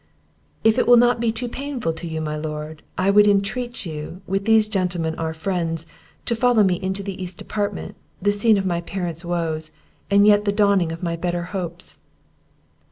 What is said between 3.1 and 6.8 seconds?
would intreat you, with these gentlemen our friends, to follow